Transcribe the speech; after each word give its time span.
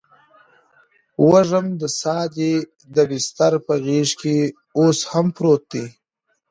وږم 1.29 1.65
د 1.81 1.83
ساه 1.99 2.25
دی 2.35 2.53
دبسترپه 2.95 3.75
غیږکې 3.85 4.37
اوس 4.79 4.99
هم 5.11 5.25
پروت 5.35 5.63
دي 5.73 5.85